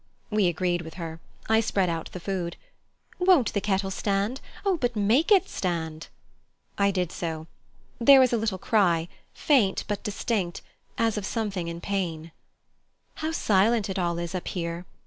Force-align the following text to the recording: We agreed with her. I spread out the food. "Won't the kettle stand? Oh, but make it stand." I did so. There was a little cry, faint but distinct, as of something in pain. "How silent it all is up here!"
We 0.31 0.47
agreed 0.47 0.81
with 0.81 0.95
her. 0.95 1.19
I 1.47 1.59
spread 1.59 1.87
out 1.87 2.11
the 2.11 2.19
food. 2.19 2.57
"Won't 3.19 3.53
the 3.53 3.61
kettle 3.61 3.91
stand? 3.91 4.41
Oh, 4.65 4.77
but 4.77 4.95
make 4.95 5.31
it 5.31 5.47
stand." 5.47 6.07
I 6.75 6.89
did 6.89 7.11
so. 7.11 7.45
There 7.99 8.19
was 8.19 8.33
a 8.33 8.37
little 8.37 8.57
cry, 8.57 9.09
faint 9.35 9.83
but 9.87 10.01
distinct, 10.01 10.63
as 10.97 11.19
of 11.19 11.25
something 11.27 11.67
in 11.67 11.81
pain. 11.81 12.31
"How 13.21 13.31
silent 13.31 13.91
it 13.91 13.99
all 13.99 14.17
is 14.17 14.33
up 14.33 14.47
here!" 14.47 14.87